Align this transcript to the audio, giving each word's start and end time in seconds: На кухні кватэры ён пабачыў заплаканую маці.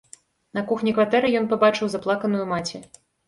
На 0.57 0.63
кухні 0.71 0.93
кватэры 0.99 1.29
ён 1.41 1.45
пабачыў 1.53 1.87
заплаканую 1.97 2.45
маці. 2.55 2.83